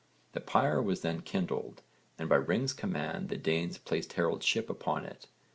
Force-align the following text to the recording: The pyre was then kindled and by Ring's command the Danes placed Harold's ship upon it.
The 0.31 0.41
pyre 0.41 0.81
was 0.81 1.01
then 1.01 1.21
kindled 1.21 1.83
and 2.17 2.27
by 2.27 2.37
Ring's 2.37 2.73
command 2.73 3.29
the 3.29 3.37
Danes 3.37 3.77
placed 3.77 4.13
Harold's 4.13 4.47
ship 4.47 4.67
upon 4.67 5.05
it. 5.05 5.27